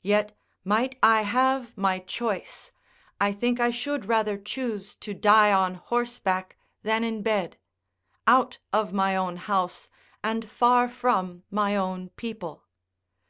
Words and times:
Yet, 0.00 0.34
might 0.64 0.96
I 1.02 1.20
have 1.20 1.76
my 1.76 1.98
choice, 1.98 2.72
I 3.20 3.30
think 3.34 3.60
I 3.60 3.70
should 3.70 4.06
rather 4.06 4.38
choose 4.38 4.94
to 4.94 5.12
die 5.12 5.52
on 5.52 5.74
horseback 5.74 6.56
than 6.82 7.04
in 7.04 7.20
bed; 7.22 7.58
out 8.26 8.58
of 8.72 8.94
my 8.94 9.14
own 9.16 9.36
house, 9.36 9.90
and 10.24 10.48
far 10.50 10.88
from 10.88 11.42
my 11.50 11.76
own 11.76 12.08
people. 12.08 12.64